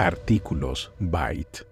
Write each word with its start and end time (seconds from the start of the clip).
Artículos 0.00 0.92
Byte. 0.98 1.66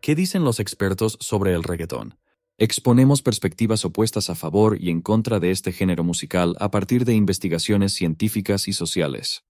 ¿Qué 0.00 0.14
dicen 0.14 0.44
los 0.44 0.60
expertos 0.60 1.18
sobre 1.18 1.54
el 1.54 1.64
reggaetón? 1.64 2.16
Exponemos 2.56 3.20
perspectivas 3.20 3.84
opuestas 3.84 4.30
a 4.30 4.36
favor 4.36 4.80
y 4.80 4.90
en 4.90 5.00
contra 5.00 5.40
de 5.40 5.50
este 5.50 5.72
género 5.72 6.04
musical 6.04 6.54
a 6.60 6.70
partir 6.70 7.04
de 7.04 7.14
investigaciones 7.14 7.92
científicas 7.92 8.68
y 8.68 8.74
sociales. 8.74 9.42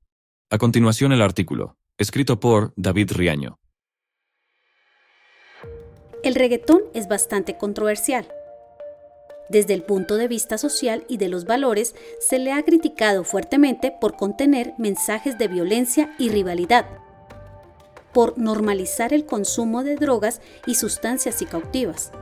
A 0.48 0.56
continuación 0.56 1.12
el 1.12 1.20
artículo, 1.20 1.76
escrito 1.98 2.40
por 2.40 2.72
David 2.76 3.12
Riaño. 3.12 3.58
El 6.22 6.34
reggaetón 6.34 6.80
es 6.94 7.08
bastante 7.08 7.58
controversial. 7.58 8.26
Desde 9.50 9.74
el 9.74 9.82
punto 9.82 10.16
de 10.16 10.28
vista 10.28 10.56
social 10.56 11.04
y 11.10 11.18
de 11.18 11.28
los 11.28 11.44
valores, 11.44 11.94
se 12.26 12.38
le 12.38 12.52
ha 12.52 12.62
criticado 12.62 13.22
fuertemente 13.24 13.92
por 14.00 14.16
contener 14.16 14.72
mensajes 14.78 15.36
de 15.36 15.46
violencia 15.48 16.16
y 16.18 16.30
rivalidad, 16.30 17.03
por 18.14 18.38
normalizar 18.38 19.12
el 19.12 19.26
consumo 19.26 19.82
de 19.82 19.96
drogas 19.96 20.40
y 20.66 20.76
sustancias 20.76 21.34
psicoactivas, 21.34 22.12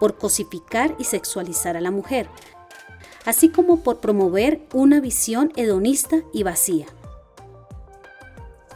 por 0.00 0.18
cosificar 0.18 0.96
y 0.98 1.04
sexualizar 1.04 1.76
a 1.76 1.80
la 1.80 1.92
mujer, 1.92 2.28
así 3.24 3.50
como 3.50 3.84
por 3.84 4.00
promover 4.00 4.60
una 4.72 5.00
visión 5.00 5.52
hedonista 5.54 6.22
y 6.32 6.42
vacía. 6.42 6.86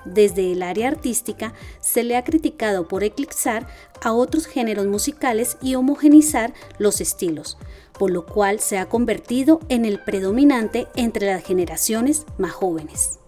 Desde 0.05 0.53
el 0.53 0.63
área 0.63 0.89
artística 0.89 1.55
se 1.81 2.03
le 2.03 2.17
ha 2.17 2.25
criticado 2.25 2.89
por 2.89 3.05
eclipsar 3.05 3.67
a 4.03 4.13
otros 4.13 4.47
géneros 4.47 4.87
musicales 4.87 5.57
y 5.63 5.77
homogenizar 5.77 6.53
los 6.79 7.01
estilos, 7.01 7.57
por 7.99 8.11
lo 8.11 8.27
cual 8.27 8.59
se 8.59 8.79
ha 8.79 8.89
convertido 8.89 9.61
en 9.69 9.85
el 9.85 10.03
predominante 10.03 10.89
entre 10.97 11.27
las 11.27 11.45
generaciones 11.45 12.27
más 12.37 12.53
jóvenes. 12.53 13.22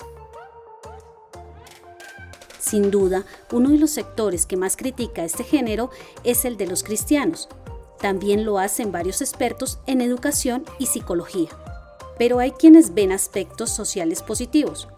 Sin 2.65 2.90
duda, 2.90 3.26
uno 3.52 3.68
de 3.68 3.76
los 3.76 3.90
sectores 3.90 4.46
que 4.46 4.57
más 4.57 4.76
critica 4.76 5.23
este 5.23 5.45
género 5.45 5.90
es 6.24 6.46
el 6.46 6.57
de 6.57 6.66
los 6.66 6.82
cristianos. 6.82 7.51
También 8.01 8.46
lo 8.46 8.59
hacen 8.59 8.90
varios 8.90 9.21
expertos 9.21 9.80
en 9.87 10.01
educación 10.01 10.65
y 10.79 10.87
psicología. 10.87 11.51
Pero 12.18 12.38
hay 12.38 12.52
quienes 12.52 12.95
ven 12.95 13.12
aspectos 13.12 13.68
sociales 13.71 14.23
positivos, 14.23 14.88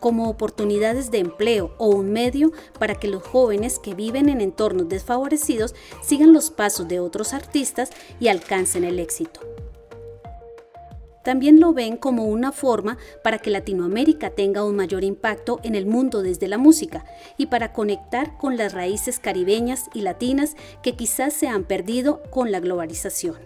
como 0.00 0.28
oportunidades 0.28 1.12
de 1.12 1.18
empleo 1.18 1.72
o 1.78 1.90
un 1.90 2.12
medio 2.12 2.50
para 2.80 2.96
que 2.96 3.06
los 3.06 3.22
jóvenes 3.22 3.78
que 3.78 3.94
viven 3.94 4.28
en 4.28 4.40
entornos 4.40 4.88
desfavorecidos 4.88 5.76
sigan 6.02 6.32
los 6.32 6.50
pasos 6.50 6.88
de 6.88 6.98
otros 6.98 7.34
artistas 7.34 7.90
y 8.18 8.28
alcancen 8.28 8.82
el 8.82 8.98
éxito. 8.98 9.40
También 11.22 11.60
lo 11.60 11.72
ven 11.72 11.96
como 11.96 12.24
una 12.24 12.52
forma 12.52 12.98
para 13.22 13.38
que 13.38 13.50
Latinoamérica 13.50 14.30
tenga 14.30 14.64
un 14.64 14.76
mayor 14.76 15.04
impacto 15.04 15.60
en 15.62 15.74
el 15.74 15.86
mundo 15.86 16.22
desde 16.22 16.48
la 16.48 16.58
música 16.58 17.04
y 17.38 17.46
para 17.46 17.72
conectar 17.72 18.36
con 18.38 18.56
las 18.56 18.72
raíces 18.72 19.18
caribeñas 19.18 19.88
y 19.94 20.00
latinas 20.00 20.56
que 20.82 20.96
quizás 20.96 21.32
se 21.32 21.48
han 21.48 21.64
perdido 21.64 22.22
con 22.30 22.50
la 22.50 22.60
globalización. 22.60 23.36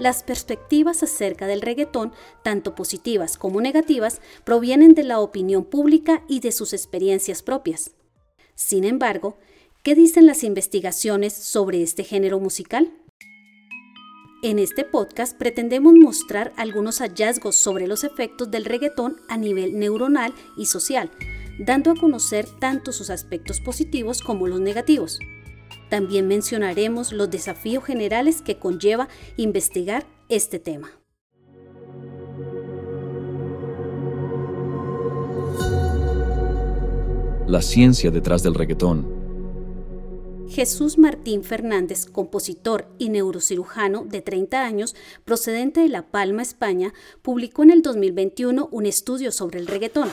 Las 0.00 0.22
perspectivas 0.22 1.02
acerca 1.02 1.46
del 1.46 1.60
reggaetón, 1.60 2.12
tanto 2.42 2.74
positivas 2.74 3.36
como 3.36 3.60
negativas, 3.60 4.22
provienen 4.44 4.94
de 4.94 5.04
la 5.04 5.20
opinión 5.20 5.64
pública 5.64 6.24
y 6.26 6.40
de 6.40 6.52
sus 6.52 6.72
experiencias 6.72 7.42
propias. 7.42 7.90
Sin 8.54 8.84
embargo, 8.84 9.36
¿qué 9.82 9.94
dicen 9.94 10.26
las 10.26 10.42
investigaciones 10.42 11.34
sobre 11.34 11.82
este 11.82 12.02
género 12.04 12.40
musical? 12.40 12.90
En 14.42 14.58
este 14.58 14.86
podcast 14.86 15.36
pretendemos 15.36 15.92
mostrar 15.92 16.54
algunos 16.56 17.00
hallazgos 17.00 17.56
sobre 17.56 17.86
los 17.86 18.04
efectos 18.04 18.50
del 18.50 18.64
reggaetón 18.64 19.16
a 19.28 19.36
nivel 19.36 19.78
neuronal 19.78 20.32
y 20.56 20.64
social, 20.64 21.10
dando 21.58 21.90
a 21.90 21.94
conocer 21.94 22.46
tanto 22.58 22.92
sus 22.92 23.10
aspectos 23.10 23.60
positivos 23.60 24.22
como 24.22 24.46
los 24.46 24.58
negativos. 24.58 25.18
También 25.90 26.26
mencionaremos 26.26 27.12
los 27.12 27.28
desafíos 27.30 27.84
generales 27.84 28.40
que 28.40 28.58
conlleva 28.58 29.08
investigar 29.36 30.06
este 30.30 30.58
tema. 30.58 30.90
La 37.46 37.60
ciencia 37.60 38.10
detrás 38.10 38.42
del 38.42 38.54
reggaetón 38.54 39.19
Jesús 40.50 40.98
Martín 40.98 41.44
Fernández, 41.44 42.06
compositor 42.06 42.88
y 42.98 43.08
neurocirujano 43.08 44.04
de 44.04 44.20
30 44.20 44.64
años, 44.64 44.96
procedente 45.24 45.80
de 45.80 45.88
La 45.88 46.10
Palma, 46.10 46.42
España, 46.42 46.92
publicó 47.22 47.62
en 47.62 47.70
el 47.70 47.82
2021 47.82 48.68
un 48.72 48.84
estudio 48.84 49.30
sobre 49.30 49.60
el 49.60 49.68
reggaetón, 49.68 50.08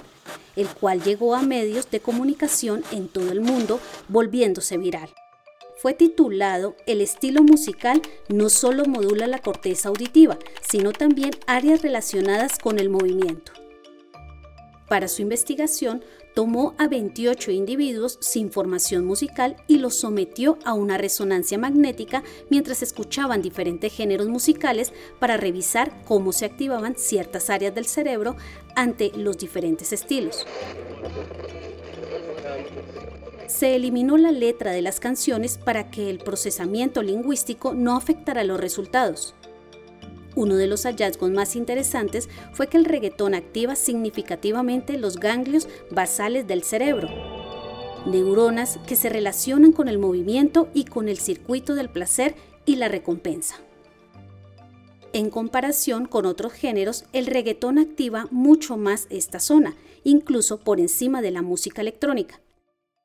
el 0.56 0.68
cual 0.68 1.02
llegó 1.02 1.34
a 1.34 1.42
medios 1.42 1.90
de 1.90 2.02
comunicación 2.02 2.84
en 2.92 3.08
todo 3.08 3.32
el 3.32 3.42
mundo, 3.42 3.80
volviéndose 4.10 4.78
viral. 4.78 5.10
Fue 5.78 5.94
titulado 5.94 6.76
El 6.86 7.02
estilo 7.02 7.42
musical 7.42 8.00
no 8.30 8.50
solo 8.50 8.86
modula 8.86 9.26
la 9.26 9.40
corteza 9.40 9.90
auditiva, 9.90 10.38
sino 10.62 10.94
también 10.94 11.32
áreas 11.48 11.82
relacionadas 11.82 12.60
con 12.60 12.78
el 12.78 12.90
movimiento. 12.90 13.54
Para 14.88 15.10
su 15.10 15.22
investigación, 15.22 16.04
tomó 16.34 16.74
a 16.78 16.88
28 16.88 17.52
individuos 17.52 18.18
sin 18.22 18.52
formación 18.52 19.06
musical 19.06 19.58
y 19.68 19.80
los 19.80 19.96
sometió 19.96 20.58
a 20.64 20.74
una 20.74 20.98
resonancia 20.98 21.58
magnética 21.58 22.24
mientras 22.50 22.82
escuchaban 22.82 23.42
diferentes 23.42 23.92
géneros 23.94 24.28
musicales 24.30 24.94
para 25.20 25.36
revisar 25.36 26.04
cómo 26.06 26.32
se 26.32 26.46
activaban 26.46 26.96
ciertas 26.96 27.50
áreas 27.50 27.76
del 27.76 27.86
cerebro 27.86 28.38
ante 28.76 29.12
los 29.16 29.38
diferentes 29.38 29.92
estilos. 29.92 30.46
Se 33.48 33.76
eliminó 33.76 34.18
la 34.18 34.32
letra 34.32 34.72
de 34.72 34.82
las 34.82 35.00
canciones 35.00 35.58
para 35.58 35.90
que 35.90 36.10
el 36.10 36.20
procesamiento 36.20 37.02
lingüístico 37.02 37.74
no 37.74 37.96
afectara 37.98 38.44
los 38.44 38.60
resultados. 38.60 39.36
Uno 40.38 40.56
de 40.56 40.68
los 40.68 40.84
hallazgos 40.84 41.32
más 41.32 41.56
interesantes 41.56 42.30
fue 42.54 42.68
que 42.68 42.78
el 42.78 42.86
reggaetón 42.86 43.34
activa 43.34 43.76
significativamente 43.76 45.00
los 45.00 45.18
ganglios 45.18 45.68
basales 45.90 46.46
del 46.46 46.62
cerebro, 46.62 47.10
neuronas 48.06 48.78
que 48.86 48.96
se 48.96 49.10
relacionan 49.10 49.72
con 49.72 49.88
el 49.88 49.98
movimiento 49.98 50.70
y 50.76 50.86
con 50.86 51.10
el 51.10 51.18
circuito 51.18 51.74
del 51.74 51.90
placer 51.90 52.36
y 52.68 52.76
la 52.76 52.88
recompensa. 52.88 53.56
En 55.12 55.32
comparación 55.32 56.06
con 56.06 56.28
otros 56.28 56.54
géneros, 56.54 57.06
el 57.14 57.26
reggaetón 57.26 57.80
activa 57.80 58.28
mucho 58.30 58.78
más 58.78 59.08
esta 59.10 59.40
zona, 59.40 59.76
incluso 60.04 60.60
por 60.60 60.80
encima 60.80 61.24
de 61.24 61.32
la 61.32 61.42
música 61.42 61.82
electrónica. 61.82 62.40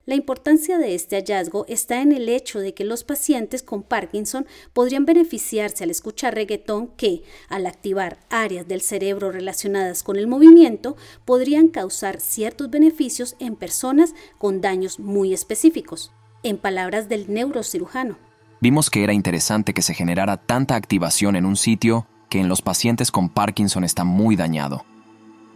La 0.04 0.16
importancia 0.16 0.78
de 0.78 0.96
este 0.96 1.14
hallazgo 1.14 1.64
está 1.68 2.02
en 2.02 2.10
el 2.10 2.28
hecho 2.28 2.58
de 2.58 2.74
que 2.74 2.84
los 2.84 3.04
pacientes 3.04 3.62
con 3.62 3.84
Parkinson 3.84 4.46
podrían 4.72 5.04
beneficiarse 5.04 5.84
al 5.84 5.90
escuchar 5.90 6.34
reggaetón 6.34 6.88
que, 6.96 7.22
al 7.48 7.66
activar 7.66 8.18
áreas 8.28 8.66
del 8.66 8.80
cerebro 8.80 9.30
relacionadas 9.30 10.02
con 10.02 10.16
el 10.16 10.26
movimiento, 10.26 10.96
podrían 11.24 11.68
causar 11.68 12.20
ciertos 12.20 12.68
beneficios 12.68 13.36
en 13.38 13.54
personas 13.54 14.12
con 14.38 14.60
daños 14.60 14.98
muy 14.98 15.32
específicos. 15.32 16.10
En 16.42 16.58
palabras 16.58 17.08
del 17.08 17.32
neurocirujano. 17.32 18.16
Vimos 18.60 18.90
que 18.90 19.04
era 19.04 19.12
interesante 19.12 19.72
que 19.72 19.82
se 19.82 19.94
generara 19.94 20.36
tanta 20.36 20.74
activación 20.74 21.36
en 21.36 21.46
un 21.46 21.54
sitio 21.54 22.08
que 22.28 22.40
en 22.40 22.48
los 22.48 22.60
pacientes 22.60 23.12
con 23.12 23.28
Parkinson 23.28 23.84
está 23.84 24.02
muy 24.02 24.34
dañado. 24.34 24.84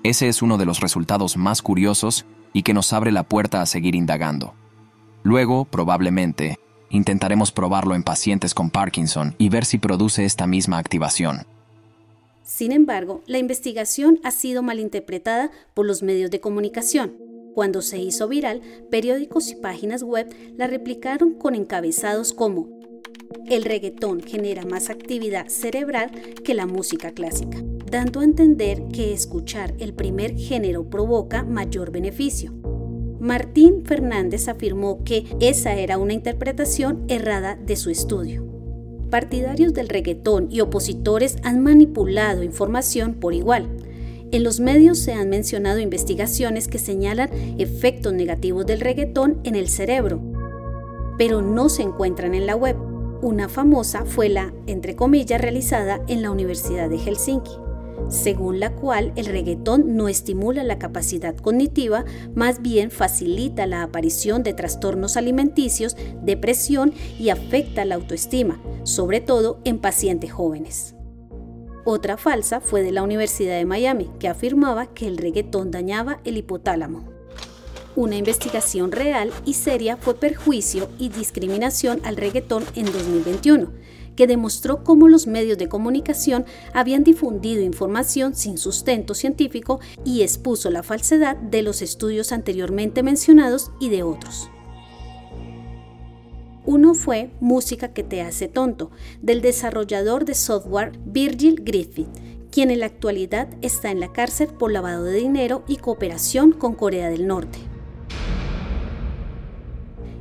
Ese 0.04 0.28
es 0.28 0.40
uno 0.40 0.56
de 0.56 0.66
los 0.66 0.78
resultados 0.78 1.36
más 1.36 1.62
curiosos 1.62 2.26
y 2.56 2.62
que 2.62 2.72
nos 2.72 2.94
abre 2.94 3.12
la 3.12 3.22
puerta 3.22 3.60
a 3.60 3.66
seguir 3.66 3.94
indagando. 3.94 4.54
Luego, 5.22 5.66
probablemente, 5.66 6.58
intentaremos 6.88 7.52
probarlo 7.52 7.94
en 7.94 8.02
pacientes 8.02 8.54
con 8.54 8.70
Parkinson 8.70 9.34
y 9.36 9.50
ver 9.50 9.66
si 9.66 9.76
produce 9.76 10.24
esta 10.24 10.46
misma 10.46 10.78
activación. 10.78 11.46
Sin 12.44 12.72
embargo, 12.72 13.22
la 13.26 13.36
investigación 13.36 14.20
ha 14.24 14.30
sido 14.30 14.62
malinterpretada 14.62 15.50
por 15.74 15.84
los 15.84 16.02
medios 16.02 16.30
de 16.30 16.40
comunicación. 16.40 17.18
Cuando 17.54 17.82
se 17.82 17.98
hizo 17.98 18.26
viral, 18.26 18.62
periódicos 18.90 19.50
y 19.50 19.56
páginas 19.56 20.02
web 20.02 20.26
la 20.56 20.66
replicaron 20.66 21.34
con 21.34 21.54
encabezados 21.54 22.32
como 22.32 22.68
el 23.50 23.64
reggaetón 23.64 24.22
genera 24.22 24.64
más 24.64 24.88
actividad 24.88 25.48
cerebral 25.48 26.10
que 26.42 26.54
la 26.54 26.64
música 26.64 27.10
clásica 27.10 27.65
dando 27.90 28.20
a 28.20 28.24
entender 28.24 28.84
que 28.92 29.12
escuchar 29.12 29.74
el 29.78 29.94
primer 29.94 30.36
género 30.36 30.90
provoca 30.90 31.44
mayor 31.44 31.90
beneficio. 31.92 32.52
Martín 33.20 33.84
Fernández 33.84 34.48
afirmó 34.48 35.02
que 35.02 35.24
esa 35.40 35.74
era 35.74 35.98
una 35.98 36.12
interpretación 36.12 37.04
errada 37.08 37.56
de 37.56 37.76
su 37.76 37.90
estudio. 37.90 38.46
Partidarios 39.10 39.72
del 39.72 39.88
reggaetón 39.88 40.48
y 40.50 40.60
opositores 40.60 41.36
han 41.42 41.62
manipulado 41.62 42.42
información 42.42 43.14
por 43.14 43.34
igual. 43.34 43.68
En 44.32 44.42
los 44.42 44.60
medios 44.60 44.98
se 44.98 45.12
han 45.12 45.30
mencionado 45.30 45.78
investigaciones 45.78 46.68
que 46.68 46.78
señalan 46.78 47.30
efectos 47.58 48.12
negativos 48.12 48.66
del 48.66 48.80
reggaetón 48.80 49.40
en 49.44 49.54
el 49.54 49.68
cerebro, 49.68 50.20
pero 51.16 51.40
no 51.40 51.68
se 51.68 51.82
encuentran 51.82 52.34
en 52.34 52.46
la 52.46 52.56
web. 52.56 52.76
Una 53.22 53.48
famosa 53.48 54.04
fue 54.04 54.28
la, 54.28 54.52
entre 54.66 54.94
comillas, 54.94 55.40
realizada 55.40 56.02
en 56.08 56.22
la 56.22 56.30
Universidad 56.30 56.90
de 56.90 56.98
Helsinki. 56.98 57.65
Según 58.08 58.60
la 58.60 58.74
cual 58.74 59.12
el 59.16 59.26
reggaetón 59.26 59.96
no 59.96 60.08
estimula 60.08 60.64
la 60.64 60.78
capacidad 60.78 61.36
cognitiva, 61.36 62.04
más 62.34 62.62
bien 62.62 62.90
facilita 62.90 63.66
la 63.66 63.82
aparición 63.82 64.42
de 64.42 64.54
trastornos 64.54 65.16
alimenticios, 65.16 65.96
depresión 66.22 66.92
y 67.18 67.30
afecta 67.30 67.84
la 67.84 67.96
autoestima, 67.96 68.60
sobre 68.84 69.20
todo 69.20 69.60
en 69.64 69.78
pacientes 69.78 70.32
jóvenes. 70.32 70.94
Otra 71.84 72.16
falsa 72.16 72.60
fue 72.60 72.82
de 72.82 72.90
la 72.90 73.02
Universidad 73.02 73.56
de 73.56 73.64
Miami, 73.64 74.10
que 74.18 74.28
afirmaba 74.28 74.86
que 74.86 75.06
el 75.06 75.18
reggaetón 75.18 75.70
dañaba 75.70 76.20
el 76.24 76.36
hipotálamo. 76.36 77.04
Una 77.94 78.16
investigación 78.16 78.92
real 78.92 79.32
y 79.44 79.54
seria 79.54 79.96
fue 79.96 80.14
perjuicio 80.14 80.88
y 80.98 81.08
discriminación 81.08 82.00
al 82.04 82.16
reggaetón 82.16 82.64
en 82.74 82.86
2021, 82.86 83.72
que 84.16 84.26
demostró 84.26 84.82
cómo 84.82 85.08
los 85.08 85.26
medios 85.26 85.58
de 85.58 85.68
comunicación 85.68 86.44
habían 86.72 87.04
difundido 87.04 87.62
información 87.62 88.34
sin 88.34 88.58
sustento 88.58 89.14
científico 89.14 89.80
y 90.04 90.22
expuso 90.22 90.70
la 90.70 90.82
falsedad 90.82 91.36
de 91.36 91.62
los 91.62 91.82
estudios 91.82 92.32
anteriormente 92.32 93.02
mencionados 93.02 93.70
y 93.78 93.90
de 93.90 94.02
otros. 94.02 94.50
Uno 96.64 96.94
fue 96.94 97.30
Música 97.38 97.92
que 97.92 98.02
te 98.02 98.22
hace 98.22 98.48
tonto, 98.48 98.90
del 99.22 99.40
desarrollador 99.40 100.24
de 100.24 100.34
software 100.34 100.98
Virgil 101.04 101.62
Griffith, 101.62 102.08
quien 102.50 102.72
en 102.72 102.80
la 102.80 102.86
actualidad 102.86 103.48
está 103.62 103.90
en 103.90 104.00
la 104.00 104.12
cárcel 104.12 104.48
por 104.48 104.72
lavado 104.72 105.04
de 105.04 105.18
dinero 105.18 105.62
y 105.68 105.76
cooperación 105.76 106.50
con 106.50 106.74
Corea 106.74 107.08
del 107.08 107.28
Norte. 107.28 107.75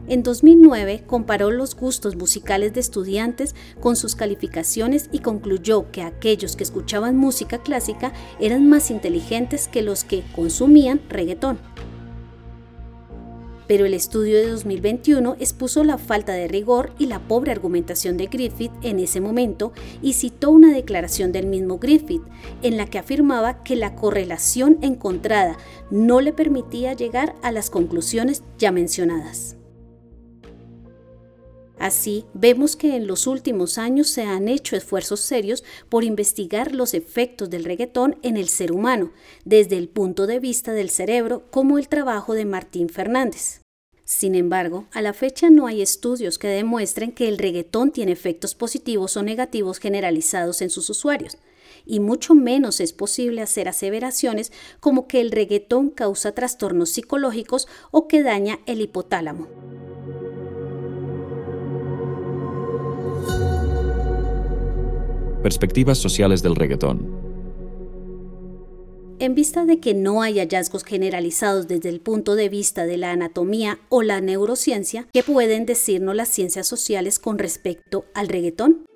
En 0.08 0.22
2009 0.22 1.04
comparó 1.08 1.50
los 1.50 1.76
gustos 1.76 2.16
musicales 2.16 2.74
de 2.74 2.80
estudiantes 2.80 3.56
con 3.80 3.96
sus 3.96 4.16
calificaciones 4.16 5.10
y 5.12 5.20
concluyó 5.20 5.92
que 5.92 6.04
aquellos 6.04 6.56
que 6.56 6.64
escuchaban 6.64 7.18
música 7.18 7.58
clásica 7.58 8.14
eran 8.40 8.70
más 8.70 8.92
inteligentes 8.92 9.68
que 9.68 9.82
los 9.82 10.04
que 10.04 10.24
consumían 10.36 11.02
reggaetón. 11.10 11.58
Pero 13.68 13.86
el 13.86 13.96
estudio 13.96 14.38
de 14.38 14.48
2021 14.48 15.38
expuso 15.40 15.84
la 15.84 15.98
falta 15.98 16.34
de 16.34 16.48
rigor 16.48 16.94
y 17.00 17.08
la 17.08 17.28
pobre 17.28 17.52
argumentación 17.52 18.16
de 18.16 18.28
Griffith 18.28 18.72
en 18.84 19.00
ese 19.00 19.22
momento 19.22 19.74
y 20.04 20.14
citó 20.14 20.52
una 20.52 20.72
declaración 20.72 21.32
del 21.32 21.48
mismo 21.48 21.80
Griffith 21.80 22.22
en 22.62 22.78
la 22.78 22.86
que 22.86 23.00
afirmaba 23.00 23.64
que 23.64 23.76
la 23.76 23.96
correlación 23.96 24.78
encontrada 24.82 25.58
no 25.90 26.22
le 26.22 26.32
permitía 26.32 26.94
llegar 26.94 27.34
a 27.42 27.52
las 27.52 27.72
conclusiones 27.72 28.44
ya 28.60 28.72
mencionadas. 28.72 29.55
Así, 31.86 32.26
vemos 32.34 32.76
que 32.76 32.96
en 32.96 33.06
los 33.06 33.28
últimos 33.28 33.78
años 33.78 34.10
se 34.10 34.24
han 34.24 34.48
hecho 34.48 34.76
esfuerzos 34.76 35.20
serios 35.20 35.64
por 35.88 36.04
investigar 36.04 36.74
los 36.74 36.96
efectos 36.96 37.52
del 37.52 37.64
reggaetón 37.64 38.18
en 38.24 38.38
el 38.38 38.50
ser 38.50 38.72
humano, 38.72 39.12
desde 39.44 39.78
el 39.78 39.88
punto 39.88 40.26
de 40.26 40.40
vista 40.40 40.74
del 40.74 40.90
cerebro, 40.90 41.44
como 41.52 41.78
el 41.78 41.88
trabajo 41.88 42.34
de 42.34 42.46
Martín 42.46 42.90
Fernández. 42.90 43.62
Sin 44.04 44.34
embargo, 44.34 44.88
a 44.94 45.04
la 45.04 45.14
fecha 45.14 45.52
no 45.52 45.68
hay 45.68 45.84
estudios 45.84 46.40
que 46.40 46.48
demuestren 46.48 47.12
que 47.12 47.28
el 47.28 47.38
reggaetón 47.38 47.92
tiene 47.92 48.14
efectos 48.14 48.56
positivos 48.56 49.16
o 49.16 49.22
negativos 49.22 49.78
generalizados 49.78 50.64
en 50.64 50.72
sus 50.72 50.90
usuarios, 50.90 51.38
y 51.86 52.00
mucho 52.00 52.34
menos 52.34 52.80
es 52.80 52.94
posible 52.94 53.44
hacer 53.44 53.68
aseveraciones 53.68 54.52
como 54.80 55.08
que 55.08 55.22
el 55.22 55.30
reggaetón 55.30 55.92
causa 55.92 56.32
trastornos 56.32 56.90
psicológicos 56.90 57.68
o 57.92 58.08
que 58.08 58.24
daña 58.24 58.60
el 58.66 58.82
hipotálamo. 58.82 59.85
Perspectivas 65.46 66.00
sociales 66.00 66.42
del 66.42 66.56
reggaetón. 66.56 67.06
En 69.20 69.36
vista 69.36 69.66
de 69.66 69.80
que 69.80 69.94
no 69.94 70.24
hay 70.24 70.40
hallazgos 70.40 70.84
generalizados 70.84 71.68
desde 71.68 71.90
el 71.90 72.02
punto 72.02 72.34
de 72.34 72.50
vista 72.50 72.88
de 72.88 72.98
la 72.98 73.12
anatomía 73.12 73.78
o 73.90 74.02
la 74.02 74.22
neurociencia, 74.22 75.08
¿qué 75.14 75.22
pueden 75.22 75.68
decirnos 75.68 76.16
las 76.16 76.30
ciencias 76.30 76.68
sociales 76.68 77.20
con 77.20 77.38
respecto 77.38 78.06
al 78.16 78.28
reggaetón? 78.28 78.88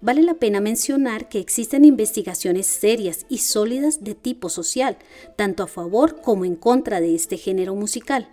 Vale 0.00 0.24
la 0.24 0.34
pena 0.34 0.60
mencionar 0.60 1.28
que 1.28 1.38
existen 1.38 1.84
investigaciones 1.84 2.66
serias 2.66 3.24
y 3.28 3.38
sólidas 3.38 4.02
de 4.02 4.16
tipo 4.16 4.48
social, 4.48 4.98
tanto 5.36 5.62
a 5.62 5.68
favor 5.68 6.20
como 6.22 6.44
en 6.44 6.56
contra 6.56 7.00
de 7.00 7.14
este 7.14 7.36
género 7.36 7.76
musical. 7.76 8.28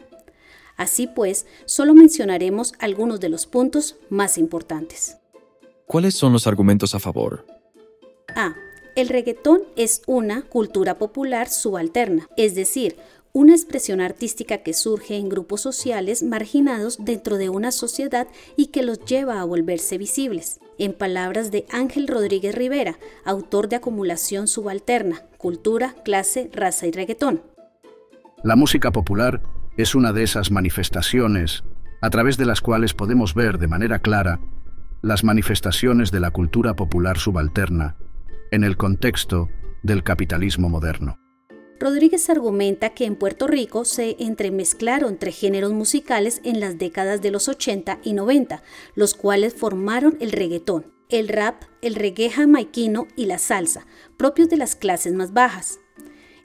Así 0.77 1.05
pues, 1.05 1.45
solo 1.65 1.93
mencionaremos 1.93 2.73
algunos 2.79 3.19
de 3.19 3.29
los 3.29 3.45
puntos 3.45 3.97
más 4.09 4.39
importantes. 4.39 5.17
¿Cuáles 5.87 6.15
son 6.15 6.33
los 6.33 6.47
argumentos 6.47 6.95
a 6.95 6.99
favor? 6.99 7.45
A. 8.35 8.55
El 8.95 9.09
reggaetón 9.09 9.61
es 9.75 10.01
una 10.07 10.41
cultura 10.41 10.97
popular 10.97 11.47
subalterna, 11.49 12.27
es 12.37 12.55
decir, 12.55 12.95
una 13.33 13.53
expresión 13.53 13.99
artística 14.01 14.59
que 14.59 14.73
surge 14.73 15.17
en 15.17 15.29
grupos 15.29 15.61
sociales 15.61 16.23
marginados 16.23 16.97
dentro 17.03 17.37
de 17.37 17.49
una 17.49 17.71
sociedad 17.71 18.27
y 18.55 18.67
que 18.67 18.81
los 18.81 18.99
lleva 19.05 19.41
a 19.41 19.43
volverse 19.43 19.97
visibles. 19.97 20.59
En 20.79 20.93
palabras 20.93 21.51
de 21.51 21.65
Ángel 21.69 22.07
Rodríguez 22.07 22.55
Rivera, 22.55 22.97
autor 23.25 23.67
de 23.67 23.75
Acumulación 23.75 24.47
Subalterna, 24.47 25.21
Cultura, 25.37 25.95
Clase, 26.03 26.49
Raza 26.53 26.87
y 26.87 26.91
Reggaetón. 26.91 27.41
La 28.43 28.55
música 28.55 28.91
popular 28.91 29.41
es 29.77 29.93
una 29.93 30.13
de 30.13 30.23
esas 30.23 30.49
manifestaciones 30.49 31.63
a 32.01 32.09
través 32.09 32.37
de 32.37 32.45
las 32.45 32.61
cuales 32.61 32.93
podemos 32.93 33.33
ver 33.33 33.57
de 33.57 33.67
manera 33.67 33.99
clara 33.99 34.39
las 35.05 35.23
manifestaciones 35.23 36.09
de 36.09 36.19
la 36.19 36.31
cultura 36.31 36.75
popular 36.75 37.19
subalterna 37.19 37.95
en 38.49 38.63
el 38.63 38.75
contexto 38.75 39.49
del 39.83 40.03
capitalismo 40.03 40.67
moderno. 40.67 41.19
Rodríguez 41.79 42.27
argumenta 42.31 42.89
que 42.95 43.05
en 43.05 43.15
Puerto 43.15 43.45
Rico 43.45 43.85
se 43.85 44.15
entremezclaron 44.17 45.19
tres 45.19 45.37
géneros 45.37 45.73
musicales 45.73 46.41
en 46.43 46.59
las 46.59 46.79
décadas 46.79 47.21
de 47.21 47.29
los 47.29 47.47
80 47.47 47.99
y 48.03 48.13
90, 48.13 48.63
los 48.95 49.13
cuales 49.13 49.53
formaron 49.53 50.17
el 50.21 50.31
reggaetón, 50.31 50.91
el 51.09 51.27
rap, 51.27 51.61
el 51.83 51.93
reggae 51.93 52.31
jamaiquino 52.31 53.05
y 53.15 53.27
la 53.27 53.37
salsa, 53.37 53.85
propios 54.17 54.49
de 54.49 54.57
las 54.57 54.75
clases 54.75 55.13
más 55.13 55.33
bajas. 55.33 55.81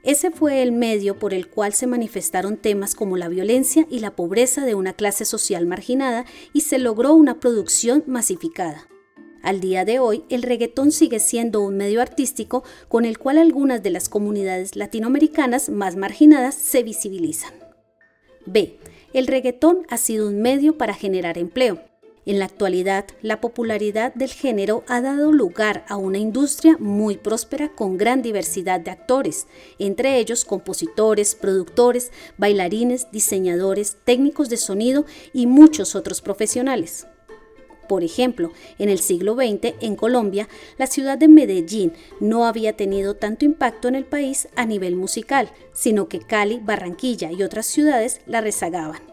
Ese 0.03 0.31
fue 0.31 0.63
el 0.63 0.71
medio 0.71 1.19
por 1.19 1.33
el 1.33 1.47
cual 1.47 1.73
se 1.73 1.85
manifestaron 1.85 2.57
temas 2.57 2.95
como 2.95 3.17
la 3.17 3.27
violencia 3.27 3.85
y 3.89 3.99
la 3.99 4.15
pobreza 4.15 4.65
de 4.65 4.73
una 4.73 4.93
clase 4.93 5.25
social 5.25 5.67
marginada 5.67 6.25
y 6.53 6.61
se 6.61 6.79
logró 6.79 7.13
una 7.13 7.39
producción 7.39 8.03
masificada. 8.07 8.87
Al 9.43 9.59
día 9.59 9.85
de 9.85 9.99
hoy, 9.99 10.23
el 10.29 10.43
reggaetón 10.43 10.91
sigue 10.91 11.19
siendo 11.19 11.61
un 11.61 11.77
medio 11.77 12.01
artístico 12.01 12.63
con 12.87 13.05
el 13.05 13.17
cual 13.19 13.37
algunas 13.37 13.81
de 13.83 13.91
las 13.91 14.09
comunidades 14.09 14.75
latinoamericanas 14.75 15.69
más 15.69 15.95
marginadas 15.95 16.55
se 16.55 16.83
visibilizan. 16.83 17.53
B. 18.45 18.79
El 19.13 19.27
reggaetón 19.27 19.85
ha 19.89 19.97
sido 19.97 20.27
un 20.27 20.41
medio 20.41 20.77
para 20.77 20.93
generar 20.93 21.37
empleo. 21.37 21.90
En 22.23 22.37
la 22.37 22.45
actualidad, 22.45 23.05
la 23.23 23.41
popularidad 23.41 24.13
del 24.13 24.29
género 24.29 24.83
ha 24.87 25.01
dado 25.01 25.31
lugar 25.31 25.85
a 25.87 25.97
una 25.97 26.19
industria 26.19 26.77
muy 26.79 27.17
próspera 27.17 27.69
con 27.69 27.97
gran 27.97 28.21
diversidad 28.21 28.79
de 28.79 28.91
actores, 28.91 29.47
entre 29.79 30.19
ellos 30.19 30.45
compositores, 30.45 31.33
productores, 31.33 32.11
bailarines, 32.37 33.09
diseñadores, 33.11 33.97
técnicos 34.03 34.49
de 34.49 34.57
sonido 34.57 35.05
y 35.33 35.47
muchos 35.47 35.95
otros 35.95 36.21
profesionales. 36.21 37.07
Por 37.89 38.03
ejemplo, 38.03 38.51
en 38.77 38.89
el 38.89 38.99
siglo 38.99 39.33
XX, 39.33 39.73
en 39.81 39.95
Colombia, 39.95 40.47
la 40.77 40.85
ciudad 40.85 41.17
de 41.17 41.27
Medellín 41.27 41.91
no 42.19 42.45
había 42.45 42.77
tenido 42.77 43.15
tanto 43.15 43.45
impacto 43.45 43.87
en 43.87 43.95
el 43.95 44.05
país 44.05 44.47
a 44.55 44.65
nivel 44.65 44.95
musical, 44.95 45.51
sino 45.73 46.07
que 46.07 46.19
Cali, 46.19 46.59
Barranquilla 46.63 47.31
y 47.31 47.41
otras 47.41 47.65
ciudades 47.65 48.21
la 48.27 48.41
rezagaban. 48.41 49.10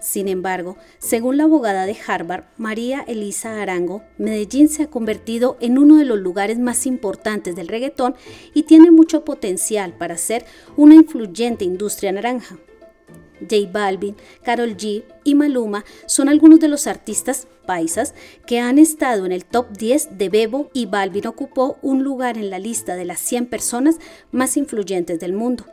Sin 0.00 0.28
embargo, 0.28 0.76
según 0.98 1.36
la 1.36 1.44
abogada 1.44 1.86
de 1.86 1.96
Harvard, 2.06 2.44
María 2.56 3.04
Elisa 3.06 3.60
Arango, 3.60 4.02
Medellín 4.16 4.68
se 4.68 4.84
ha 4.84 4.90
convertido 4.90 5.56
en 5.60 5.78
uno 5.78 5.96
de 5.96 6.04
los 6.04 6.18
lugares 6.18 6.58
más 6.58 6.86
importantes 6.86 7.56
del 7.56 7.68
reggaetón 7.68 8.14
y 8.54 8.62
tiene 8.62 8.90
mucho 8.90 9.24
potencial 9.24 9.92
para 9.94 10.16
ser 10.16 10.44
una 10.76 10.94
influyente 10.94 11.64
industria 11.64 12.12
naranja. 12.12 12.58
J 13.40 13.70
Balvin, 13.70 14.16
Carol 14.42 14.76
G 14.76 15.04
y 15.24 15.34
Maluma 15.34 15.84
son 16.06 16.28
algunos 16.28 16.60
de 16.60 16.68
los 16.68 16.86
artistas 16.86 17.46
paisas 17.66 18.14
que 18.46 18.58
han 18.58 18.78
estado 18.78 19.26
en 19.26 19.32
el 19.32 19.44
top 19.44 19.68
10 19.76 20.18
de 20.18 20.28
Bebo 20.28 20.70
y 20.72 20.86
Balvin 20.86 21.26
ocupó 21.26 21.78
un 21.82 22.02
lugar 22.02 22.38
en 22.38 22.50
la 22.50 22.58
lista 22.58 22.96
de 22.96 23.04
las 23.04 23.20
100 23.20 23.46
personas 23.46 23.98
más 24.32 24.56
influyentes 24.56 25.20
del 25.20 25.34
mundo. 25.34 25.66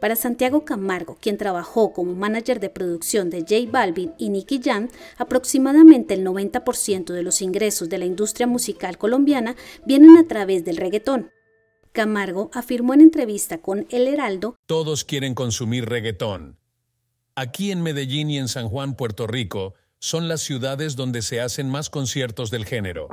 Para 0.00 0.16
Santiago 0.16 0.64
Camargo, 0.64 1.16
quien 1.20 1.36
trabajó 1.36 1.92
como 1.92 2.14
manager 2.14 2.60
de 2.60 2.70
producción 2.70 3.30
de 3.30 3.40
J 3.40 3.70
Balvin 3.70 4.12
y 4.18 4.30
Nicky 4.30 4.60
Jam, 4.62 4.88
aproximadamente 5.16 6.14
el 6.14 6.24
90% 6.24 7.12
de 7.12 7.22
los 7.22 7.42
ingresos 7.42 7.88
de 7.88 7.98
la 7.98 8.04
industria 8.04 8.46
musical 8.46 8.98
colombiana 8.98 9.56
vienen 9.84 10.16
a 10.16 10.26
través 10.26 10.64
del 10.64 10.76
reggaetón. 10.76 11.30
Camargo 11.92 12.50
afirmó 12.52 12.94
en 12.94 13.00
entrevista 13.00 13.58
con 13.58 13.86
El 13.90 14.06
Heraldo, 14.06 14.56
Todos 14.66 15.04
quieren 15.04 15.34
consumir 15.34 15.88
reggaetón. 15.88 16.58
Aquí 17.34 17.70
en 17.70 17.82
Medellín 17.82 18.30
y 18.30 18.38
en 18.38 18.48
San 18.48 18.68
Juan, 18.68 18.94
Puerto 18.94 19.26
Rico, 19.26 19.74
son 19.98 20.28
las 20.28 20.42
ciudades 20.42 20.96
donde 20.96 21.22
se 21.22 21.40
hacen 21.40 21.68
más 21.68 21.90
conciertos 21.90 22.50
del 22.50 22.64
género. 22.64 23.08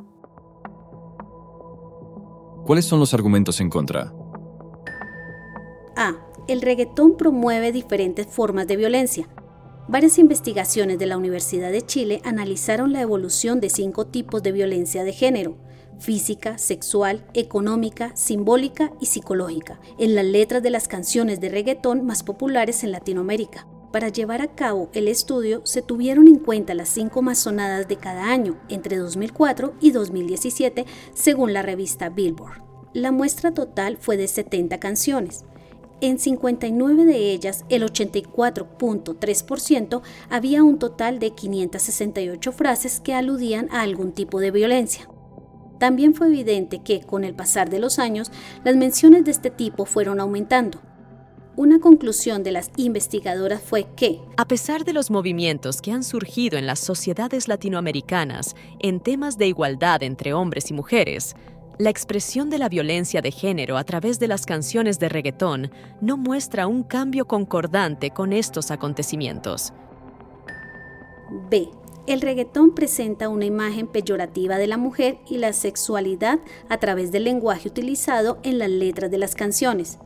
¿Cuáles 2.65 2.85
son 2.85 2.99
los 2.99 3.13
argumentos 3.13 3.59
en 3.61 3.69
contra? 3.69 4.13
A. 5.95 6.13
El 6.47 6.61
reggaetón 6.61 7.17
promueve 7.17 7.71
diferentes 7.71 8.27
formas 8.27 8.67
de 8.67 8.75
violencia. 8.75 9.27
Varias 9.87 10.19
investigaciones 10.19 10.99
de 10.99 11.07
la 11.07 11.17
Universidad 11.17 11.71
de 11.71 11.81
Chile 11.81 12.21
analizaron 12.23 12.93
la 12.93 13.01
evolución 13.01 13.59
de 13.59 13.69
cinco 13.69 14.05
tipos 14.05 14.43
de 14.43 14.51
violencia 14.51 15.03
de 15.03 15.11
género, 15.11 15.57
física, 15.99 16.59
sexual, 16.59 17.25
económica, 17.33 18.15
simbólica 18.15 18.91
y 18.99 19.07
psicológica, 19.07 19.79
en 19.97 20.13
las 20.13 20.25
letras 20.25 20.61
de 20.61 20.69
las 20.69 20.87
canciones 20.87 21.39
de 21.39 21.49
reggaetón 21.49 22.05
más 22.05 22.21
populares 22.21 22.83
en 22.83 22.91
Latinoamérica. 22.91 23.67
Para 23.91 24.09
llevar 24.09 24.43
a 24.43 24.53
cabo 24.53 24.89
el 24.93 25.07
estudio 25.07 25.61
se 25.65 25.81
tuvieron 25.81 26.27
en 26.27 26.37
cuenta 26.37 26.75
las 26.75 26.89
cinco 26.89 27.23
más 27.23 27.39
sonadas 27.39 27.87
de 27.87 27.95
cada 27.95 28.25
año 28.25 28.59
entre 28.69 28.97
2004 28.97 29.73
y 29.81 29.91
2017 29.91 30.85
según 31.15 31.53
la 31.53 31.63
revista 31.63 32.09
Billboard. 32.09 32.61
La 32.93 33.11
muestra 33.11 33.53
total 33.53 33.97
fue 33.99 34.15
de 34.15 34.27
70 34.27 34.79
canciones. 34.79 35.45
En 36.01 36.19
59 36.19 37.05
de 37.05 37.31
ellas, 37.31 37.63
el 37.69 37.83
84.3% 37.83 40.01
había 40.29 40.61
un 40.63 40.77
total 40.77 41.19
de 41.19 41.29
568 41.31 42.51
frases 42.51 42.99
que 42.99 43.13
aludían 43.13 43.69
a 43.71 43.79
algún 43.81 44.11
tipo 44.11 44.41
de 44.41 44.51
violencia. 44.51 45.09
También 45.79 46.13
fue 46.13 46.27
evidente 46.27 46.83
que, 46.83 46.99
con 47.01 47.23
el 47.23 47.33
pasar 47.33 47.69
de 47.69 47.79
los 47.79 47.97
años, 47.97 48.29
las 48.63 48.75
menciones 48.75 49.23
de 49.23 49.31
este 49.31 49.49
tipo 49.49 49.85
fueron 49.85 50.19
aumentando. 50.19 50.81
Una 51.57 51.79
conclusión 51.79 52.43
de 52.43 52.51
las 52.51 52.69
investigadoras 52.75 53.61
fue 53.61 53.87
que, 53.95 54.19
a 54.35 54.45
pesar 54.45 54.83
de 54.83 54.91
los 54.91 55.09
movimientos 55.09 55.81
que 55.81 55.93
han 55.93 56.03
surgido 56.03 56.57
en 56.57 56.67
las 56.67 56.79
sociedades 56.79 57.47
latinoamericanas 57.47 58.57
en 58.79 58.99
temas 58.99 59.37
de 59.37 59.47
igualdad 59.47 60.03
entre 60.03 60.33
hombres 60.33 60.69
y 60.69 60.73
mujeres, 60.73 61.33
la 61.77 61.89
expresión 61.89 62.49
de 62.49 62.57
la 62.57 62.69
violencia 62.69 63.21
de 63.21 63.31
género 63.31 63.77
a 63.77 63.83
través 63.83 64.19
de 64.19 64.27
las 64.27 64.45
canciones 64.45 64.99
de 64.99 65.09
reggaetón 65.09 65.71
no 66.01 66.17
muestra 66.17 66.67
un 66.67 66.83
cambio 66.83 67.25
concordante 67.25 68.11
con 68.11 68.33
estos 68.33 68.71
acontecimientos. 68.71 69.73
B. 71.49 71.69
El 72.07 72.21
reggaetón 72.21 72.75
presenta 72.75 73.29
una 73.29 73.45
imagen 73.45 73.87
peyorativa 73.87 74.57
de 74.57 74.67
la 74.67 74.77
mujer 74.77 75.17
y 75.27 75.37
la 75.37 75.53
sexualidad 75.53 76.39
a 76.69 76.77
través 76.77 77.11
del 77.11 77.23
lenguaje 77.23 77.67
utilizado 77.67 78.37
en 78.43 78.59
las 78.59 78.69
letras 78.69 79.09
de 79.09 79.17
las 79.17 79.33
canciones. 79.33 79.97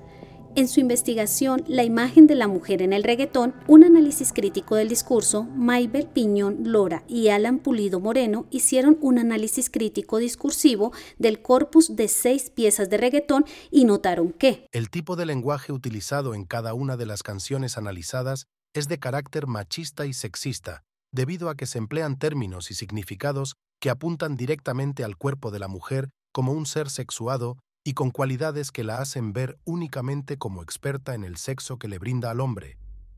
En 0.55 0.67
su 0.67 0.79
investigación 0.79 1.63
La 1.67 1.83
imagen 1.83 2.25
de 2.25 2.35
la 2.35 2.47
mujer 2.47 2.81
en 2.81 2.91
el 2.91 3.03
reggaetón, 3.03 3.53
un 3.67 3.83
análisis 3.83 4.33
crítico 4.33 4.75
del 4.75 4.89
discurso, 4.89 5.43
Maybel 5.43 6.07
Piñón 6.07 6.63
Lora 6.63 7.03
y 7.07 7.29
Alan 7.29 7.59
Pulido 7.59 7.99
Moreno 7.99 8.47
hicieron 8.49 8.97
un 9.01 9.19
análisis 9.19 9.69
crítico 9.69 10.17
discursivo 10.17 10.91
del 11.17 11.41
corpus 11.41 11.95
de 11.95 12.07
seis 12.07 12.49
piezas 12.49 12.89
de 12.89 12.97
reggaetón 12.97 13.45
y 13.69 13.85
notaron 13.85 14.33
que 14.33 14.67
el 14.71 14.89
tipo 14.89 15.15
de 15.15 15.27
lenguaje 15.27 15.71
utilizado 15.71 16.33
en 16.33 16.45
cada 16.45 16.73
una 16.73 16.97
de 16.97 17.05
las 17.05 17.21
canciones 17.21 17.77
analizadas 17.77 18.47
es 18.73 18.87
de 18.87 18.99
carácter 18.99 19.47
machista 19.47 20.05
y 20.05 20.13
sexista, 20.13 20.83
debido 21.11 21.49
a 21.49 21.55
que 21.55 21.67
se 21.67 21.77
emplean 21.77 22.17
términos 22.17 22.71
y 22.71 22.73
significados 22.73 23.55
que 23.79 23.89
apuntan 23.89 24.35
directamente 24.35 25.03
al 25.03 25.15
cuerpo 25.15 25.51
de 25.51 25.59
la 25.59 25.67
mujer 25.67 26.09
como 26.31 26.53
un 26.53 26.65
ser 26.65 26.89
sexuado 26.89 27.57
y 27.89 27.93
con 27.93 28.11
cualidades 28.11 28.69
que 28.71 28.83
la 28.83 28.99
hacen 28.99 29.33
ver 29.33 29.57
únicamente 29.65 30.37
como 30.37 30.61
experta 30.61 31.15
en 31.15 31.23
el 31.23 31.37
sexo 31.37 31.79
que 31.79 31.87
le 31.87 31.97
brinda 31.97 32.29
al 32.29 32.39
hombre, 32.39 32.77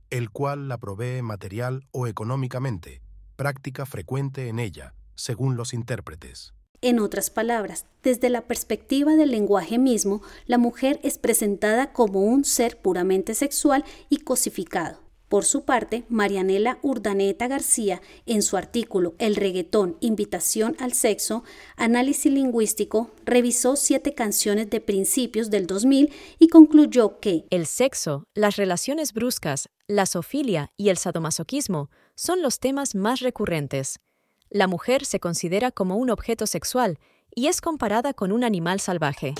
el 0.09 0.29
cual 0.29 0.69
la 0.69 0.77
provee 0.77 1.21
material 1.21 1.89
o 1.91 2.07
económicamente, 2.07 3.01
práctica 3.35 3.85
frecuente 3.85 4.47
en 4.47 4.59
ella, 4.59 4.93
según 5.13 5.57
los 5.57 5.73
intérpretes. 5.73 6.53
En 6.79 7.01
otras 7.01 7.29
palabras, 7.29 7.85
desde 8.01 8.29
la 8.29 8.47
perspectiva 8.47 9.17
del 9.17 9.31
lenguaje 9.31 9.77
mismo, 9.77 10.21
la 10.45 10.57
mujer 10.57 11.01
es 11.03 11.17
presentada 11.17 11.91
como 11.91 12.21
un 12.21 12.45
ser 12.45 12.81
puramente 12.81 13.33
sexual 13.33 13.83
y 14.07 14.19
cosificado. 14.19 15.00
Por 15.31 15.45
su 15.45 15.63
parte, 15.63 16.03
Marianela 16.09 16.77
Urdaneta 16.81 17.47
García, 17.47 18.01
en 18.25 18.41
su 18.41 18.57
artículo 18.57 19.15
El 19.17 19.37
reggaetón, 19.37 19.95
invitación 20.01 20.75
al 20.77 20.91
sexo, 20.91 21.45
análisis 21.77 22.29
lingüístico, 22.29 23.11
revisó 23.23 23.77
siete 23.77 24.13
canciones 24.13 24.69
de 24.69 24.81
principios 24.81 25.49
del 25.49 25.67
2000 25.67 26.11
y 26.37 26.49
concluyó 26.49 27.21
que 27.21 27.45
el 27.49 27.65
sexo, 27.65 28.25
las 28.33 28.57
relaciones 28.57 29.13
bruscas, 29.13 29.69
la 29.87 30.05
sofilia 30.05 30.73
y 30.75 30.89
el 30.89 30.97
sadomasoquismo 30.97 31.89
son 32.13 32.41
los 32.41 32.59
temas 32.59 32.93
más 32.93 33.21
recurrentes. 33.21 34.01
La 34.49 34.67
mujer 34.67 35.05
se 35.05 35.21
considera 35.21 35.71
como 35.71 35.95
un 35.95 36.09
objeto 36.09 36.45
sexual 36.45 36.99
y 37.33 37.47
es 37.47 37.61
comparada 37.61 38.13
con 38.13 38.33
un 38.33 38.43
animal 38.43 38.81
salvaje. 38.81 39.33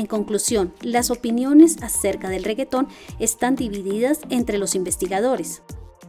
En 0.00 0.06
conclusión, 0.06 0.72
las 0.80 1.10
opiniones 1.10 1.76
acerca 1.82 2.30
del 2.30 2.42
reggaetón 2.42 2.88
están 3.18 3.54
divididas 3.54 4.20
entre 4.30 4.56
los 4.56 4.74
investigadores. 4.74 5.60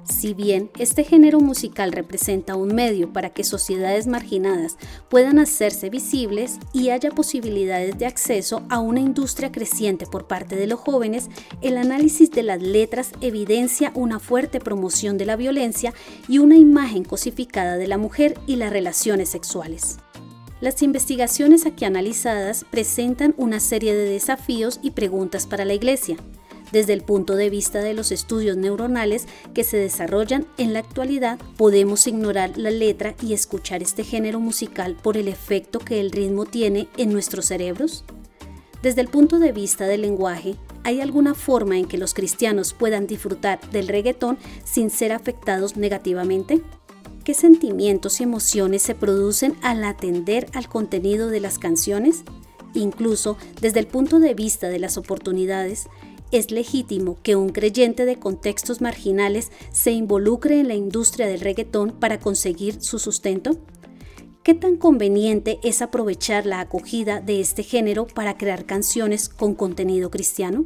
Si 0.05 0.33
bien 0.33 0.71
este 0.79 1.03
género 1.03 1.41
musical 1.41 1.91
representa 1.91 2.55
un 2.55 2.73
medio 2.73 3.11
para 3.11 3.31
que 3.31 3.43
sociedades 3.43 4.07
marginadas 4.07 4.77
puedan 5.09 5.39
hacerse 5.39 5.89
visibles 5.89 6.57
y 6.71 6.91
haya 6.91 7.11
posibilidades 7.11 7.97
de 7.97 8.05
acceso 8.05 8.63
a 8.69 8.79
una 8.79 9.01
industria 9.01 9.51
creciente 9.51 10.05
por 10.05 10.25
parte 10.25 10.55
de 10.55 10.67
los 10.67 10.79
jóvenes, 10.79 11.29
el 11.61 11.75
análisis 11.75 12.31
de 12.31 12.43
las 12.43 12.61
letras 12.61 13.11
evidencia 13.19 13.91
una 13.93 14.19
fuerte 14.19 14.61
promoción 14.61 15.17
de 15.17 15.25
la 15.25 15.35
violencia 15.35 15.93
y 16.29 16.37
una 16.37 16.55
imagen 16.55 17.03
cosificada 17.03 17.75
de 17.75 17.89
la 17.89 17.97
mujer 17.97 18.39
y 18.47 18.55
las 18.55 18.71
relaciones 18.71 19.27
sexuales. 19.27 19.97
Las 20.61 20.81
investigaciones 20.83 21.65
aquí 21.65 21.85
analizadas 21.85 22.65
presentan 22.69 23.33
una 23.37 23.59
serie 23.59 23.93
de 23.95 24.09
desafíos 24.09 24.79
y 24.81 24.91
preguntas 24.91 25.47
para 25.47 25.65
la 25.65 25.73
Iglesia, 25.73 26.17
desde 26.71 26.93
el 26.93 27.01
punto 27.01 27.35
de 27.35 27.49
vista 27.49 27.79
de 27.79 27.93
los 27.93 28.11
estudios 28.11 28.55
neuronales 28.55 29.27
que 29.53 29.65
se 29.65 29.77
desarrollan 29.77 30.47
en 30.57 30.71
la 30.71 30.79
actualidad, 30.79 31.37
podemos 31.57 32.07
ignorar 32.07 32.57
la 32.57 32.71
letra 32.71 33.13
y 33.21 33.33
escuchar 33.33 33.81
este 33.81 34.03
género 34.05 34.39
musical 34.39 34.95
por 34.95 35.17
el 35.17 35.27
efecto 35.27 35.79
que 35.79 35.99
el 35.99 36.11
ritmo 36.11 36.45
tiene 36.45 36.87
en 36.95 37.11
nuestros 37.11 37.45
cerebros. 37.45 38.05
Desde 38.81 39.01
el 39.01 39.09
punto 39.09 39.37
de 39.37 39.51
vista 39.51 39.85
del 39.85 40.01
lenguaje, 40.01 40.55
¿hay 40.83 41.01
alguna 41.01 41.35
forma 41.35 41.77
en 41.77 41.85
que 41.85 41.97
los 41.97 42.13
cristianos 42.13 42.73
puedan 42.73 43.05
disfrutar 43.05 43.59
del 43.71 43.89
reggaetón 43.89 44.37
sin 44.63 44.89
ser 44.89 45.11
afectados 45.11 45.75
negativamente? 45.75 46.61
¿Qué 47.23 47.35
sentimientos 47.35 48.19
y 48.19 48.23
emociones 48.23 48.81
se 48.81 48.95
producen 48.95 49.55
al 49.61 49.83
atender 49.83 50.47
al 50.53 50.67
contenido 50.67 51.29
de 51.29 51.39
las 51.39 51.59
canciones? 51.59 52.23
Incluso 52.73 53.37
desde 53.61 53.79
el 53.79 53.85
punto 53.85 54.19
de 54.19 54.33
vista 54.33 54.69
de 54.69 54.79
las 54.79 54.97
oportunidades, 54.97 55.87
¿es 56.31 56.49
legítimo 56.49 57.17
que 57.21 57.35
un 57.35 57.49
creyente 57.49 58.05
de 58.05 58.17
contextos 58.17 58.81
marginales 58.81 59.51
se 59.71 59.91
involucre 59.91 60.59
en 60.59 60.67
la 60.67 60.73
industria 60.73 61.27
del 61.27 61.41
reggaetón 61.41 61.91
para 61.91 62.19
conseguir 62.19 62.81
su 62.81 62.97
sustento? 62.97 63.55
¿Qué 64.41 64.55
tan 64.55 64.77
conveniente 64.77 65.59
es 65.61 65.83
aprovechar 65.83 66.47
la 66.47 66.59
acogida 66.59 67.21
de 67.21 67.39
este 67.39 67.61
género 67.61 68.07
para 68.07 68.35
crear 68.35 68.65
canciones 68.65 69.29
con 69.29 69.53
contenido 69.53 70.09
cristiano? 70.09 70.65